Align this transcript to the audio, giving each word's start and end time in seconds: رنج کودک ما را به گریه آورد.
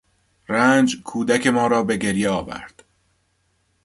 رنج 0.49 1.01
کودک 1.03 1.47
ما 1.47 1.67
را 1.67 1.83
به 1.83 1.97
گریه 1.97 2.29
آورد. 2.29 2.83